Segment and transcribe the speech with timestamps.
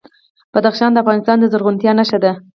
[0.53, 2.31] بدخشان د افغانستان د زرغونتیا نښه ده.